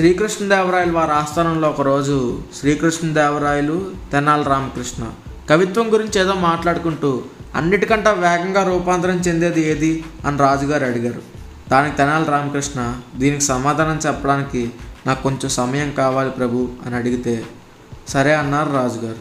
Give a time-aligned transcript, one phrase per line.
[0.00, 5.12] శ్రీకృష్ణదేవరాయలు వారి ఆస్థానంలో ఒకరోజు శ్రీకృష్ణదేవరాయలు తెనాలి రామకృష్ణ
[5.50, 7.22] కవిత్వం గురించి ఏదో మాట్లాడుకుంటూ
[7.54, 11.22] అన్నిటికంటే వేగంగా రూపాంతరం చెందేది ఏది అని రాజుగారు అడిగారు.
[11.70, 14.70] దానికి తెనాలి రామకృష్ణ దీనికి సమాధానం చెప్పడానికి
[15.06, 17.44] నాకు కొంచెం సమయం కావాలి ప్రభు అని అడిగితే
[18.08, 19.18] సరే అన్నారు రాజుగారు.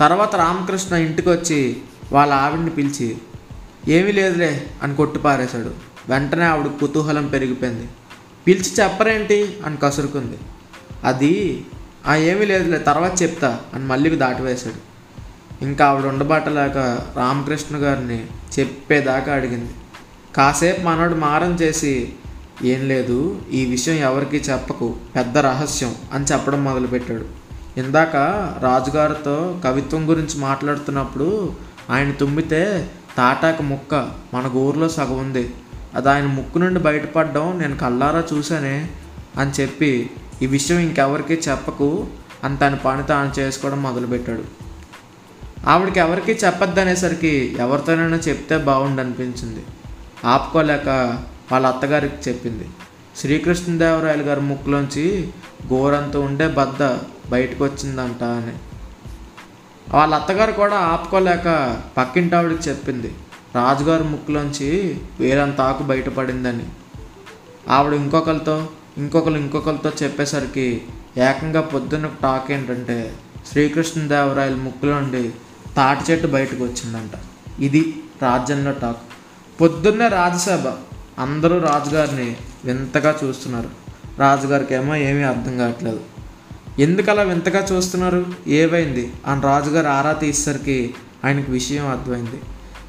[0.00, 1.76] తర్వాత రామకృష్ణ ఇంటికి వచ్చి
[2.12, 3.18] వాళ్ళ ఆవిడ్ని పిలిచి
[3.88, 5.70] ఏమీ లేదులే అని కొట్టిపారేశాడు.
[6.08, 7.88] వెంటనే ఆవిడ కుతూహలం పెరిగిపోయింది.
[8.46, 9.56] పిలిచి చెప్పరేంటి?
[9.66, 10.38] అని కసురుకుంది.
[11.04, 11.64] అది
[12.06, 14.96] ఆ ఏమీ లేదులే తర్వాత చెప్తా అని మళ్ళీ దాటివేశాడు.
[15.64, 18.26] ఇంకా ఆవిడ ఉండబట్టలేక రామకృష్ణ గారిని
[18.58, 19.72] చెప్పేదాకా అడిగింది.
[20.36, 22.12] కాసేపు మనోడు మారం చేసి
[22.64, 27.24] ఏం లేదు ఈ విషయం ఎవరికీ చెప్పకు పెద్ద రహస్యం అని చెప్పడం మొదలుపెట్టాడు.
[27.80, 28.16] ఇందాక
[28.60, 31.52] రాజుగారితో కవిత్వం గురించి మాట్లాడుతున్నప్పుడు
[31.90, 33.94] ఆయన తుమ్మితే తాటాక ముక్క
[34.34, 35.54] మన ఊర్లో సగం ఉంది.
[35.94, 38.90] అది ఆయన ముక్కు నుండి బయటపడడం నేను కళ్ళారా చూశానే
[39.38, 40.10] అని చెప్పి
[40.42, 42.06] ఈ విషయం ఇంకెవరికీ చెప్పకు
[42.44, 44.44] అని తన పని తాను చేసుకోవడం మొదలుపెట్టాడు.
[45.66, 49.64] ఆవిడకి ఎవరికి చెప్పొద్దనేసరికి ఎవరితోనైనా చెప్తే బాగుండు అనిపించింది
[50.24, 50.88] ఆపుకోలేక
[51.52, 52.68] వాళ్ళ అత్తగారికి చెప్పింది.
[53.16, 55.28] శ్రీకృష్ణదేవరాయలు గారి ముక్కులోంచి
[55.72, 56.98] గోరంత ఉండే బద్ద
[57.30, 58.52] బయటకు వచ్చిందంట అని.
[59.96, 63.14] వాళ్ళ అత్తగారు కూడా ఆపుకోలేక పక్కింటి ఆవిడకి చెప్పింది.
[63.56, 66.66] రాజుగారి ముక్కులోంచి వేరంత ఆకు బయటపడిందని.
[67.68, 68.68] ఆవిడ ఇంకొకరితో
[68.98, 70.82] ఇంకొకరు ఇంకొకరితో చెప్పేసరికి
[71.18, 73.14] ఏకంగా పొద్దున్న టాక్ ఏంటంటే
[73.50, 75.32] శ్రీకృష్ణదేవరాయల ముక్కులో నుండి
[75.76, 77.10] తాటి చెట్టు బయటకు వచ్చిందంట.
[77.62, 78.98] ఇది రాజ్యంలో టాక్.
[79.60, 80.72] పొద్దున్నే రాజ్యసభ
[81.20, 83.70] అందరూ రాజుగారిని వింతగా చూస్తున్నారు.
[84.18, 86.00] రాజుగారికి ఏమో ఏమీ అర్థం కావట్లేదు.
[86.78, 88.26] ఎందుకు అలా వింతగా చూస్తున్నారు?
[88.46, 92.40] ఏవైంది అని రాజుగారు ఆరా తీసేసరికి ఆయనకు విషయం అర్థమైంది.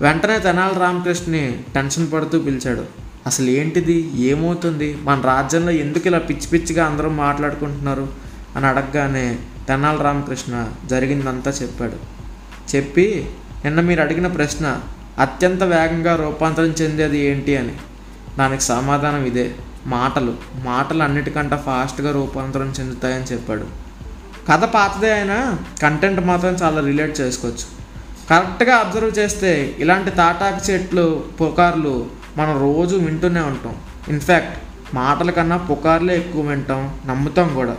[0.01, 2.85] వెంటనే తెనాలి రామకృష్ణని టెన్షన్ పడుతూ పిలిచాడు.
[3.25, 4.11] అసలు ఏంటిది?
[4.15, 4.97] ఏమవుతుంది?
[5.01, 8.07] మన రాజ్యంలో ఎందుకు ఇలా పిచ్చి పిచ్చిగా అందరూ మాట్లాడుకుంటున్నారు?
[8.55, 11.93] అని అడగగానే తెనాలి రామకృష్ణ జరిగిందంతా చెప్పాడు.
[12.75, 13.29] చెప్పి
[13.65, 14.79] నిన్న మీరు అడిగిన ప్రశ్న
[15.19, 17.73] అత్యంత వేగంగా రూపాంతరం చెందేది ఏంటి అని.
[18.39, 19.55] దానికి సమాధానం ఇదే.
[19.85, 20.35] మాటలు.
[20.55, 23.65] మాటలు అన్నిటికంటే ఫాస్ట్గా రూపాంతరం చెందుతాయని చెప్పాడు.
[24.51, 27.86] కథ పాతదే అయినా కంటెంట్ మాత్రం చాలా రిలేట్ చేసుకోవచ్చు.
[28.29, 32.05] కరెక్ట్గా అబ్జర్వ్ చేస్తే ఇలాంటి తాటాకు చెట్లు పుకార్లు
[32.37, 33.75] మనం రోజు వింటూనే ఉంటాం.
[34.09, 34.57] ఇన్ఫ్యాక్ట్
[34.95, 37.75] మాటల కన్నా పుకార్లే ఎక్కువ వింటాం నమ్ముతాం కూడా.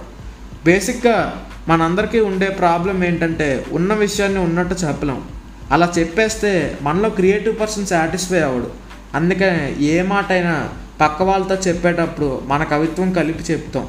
[0.65, 5.25] బేసిక్గా మనందరికీ ఉండే ప్రాబ్లం ఏంటంటే ఉన్న విషయాన్ని ఉన్నట్టు చెప్పలేం.
[5.71, 8.71] అలా చెప్పేస్తే మనలో క్రియేటివ్ పర్సన్ సాటిస్ఫై అవ్వడు.
[9.15, 10.69] అందుకనే ఏ మాట అయినా
[11.01, 13.89] పక్క వాళ్ళతో చెప్పేటప్పుడు మన కవిత్వం కలిపి చెప్తాం.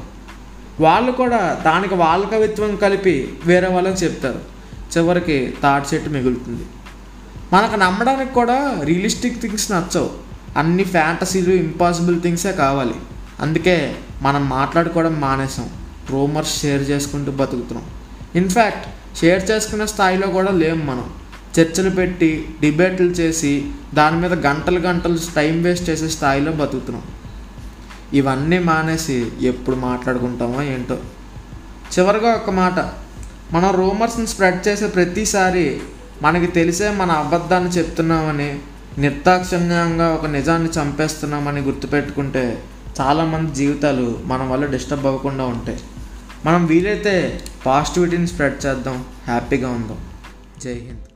[0.80, 4.59] వాళ్ళు కూడా దానికి వాళ్ళ కవిత్వం కలిపి వేరే వాళ్ళకి చెప్తారు.
[4.98, 6.66] చివరికి తాటి చెట్టు మిగులుతుంది.
[7.52, 10.10] మనకు నమ్మడానికి కూడా రియలిస్టిక్ థింగ్స్ నచ్చవు.
[10.56, 12.94] అన్ని ఫ్యాంటసీలు ఇంపాసిబుల్ థింగ్సే కావాలి.
[13.40, 15.68] అందుకే మనం మాట్లాడుకోవడం మానేసాం.
[16.10, 17.84] రూమర్స్ షేర్ చేసుకుంటూ బతుకుతున్నాం.
[18.34, 18.86] ఇన్ఫ్యాక్ట్
[19.18, 21.10] షేర్ చేసుకునే స్థాయిలో కూడా లేము మనం.
[21.60, 27.02] చర్చలు పెట్టి డిబేట్లు చేసి దాని మీద గంటలు గంటలు టైం వేస్ట్ చేసే స్థాయిలో బతుకుతున్నాం.
[28.12, 30.96] ఇవన్నీ మానేసి ఎప్పుడు మాట్లాడుకుంటామో ఏంటో.
[31.98, 32.92] చివరిగా ఒక మాట.
[33.52, 35.80] మనం రూమర్స్ని స్ప్రెడ్ చేసే ప్రతిసారి
[36.22, 38.58] మనకి తెలిసే మన అబద్ధాన్ని చెప్తున్నామని
[38.98, 42.62] నిర్దాక్షిణ్యంగా ఒక నిజాన్ని చంపేస్తున్నామని గుర్తుపెట్టుకుంటే
[43.00, 45.80] చాలామంది జీవితాలు మన వల్ల డిస్టర్బ్ అవ్వకుండా ఉంటాయి.
[46.46, 49.04] మనం వీలైతే పాజిటివిటీని స్ప్రెడ్ చేద్దాం.
[49.26, 49.98] హ్యాపీగా ఉందాం.
[50.64, 51.09] జై హింద్.